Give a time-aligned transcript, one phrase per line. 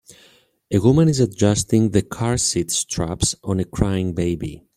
[0.73, 4.65] A woman is adjusting the carseat straps on a crying baby.